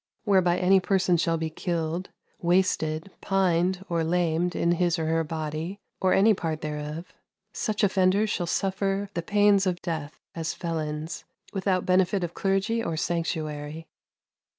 [0.23, 2.09] whereby any person shall be killed,
[2.39, 7.13] wasted, pined, or lamed in his or her body or any part thereof,
[7.53, 12.97] such offender shall suffer the pains of death as felons, without benefit of clergy or
[12.97, 13.85] sanctuary."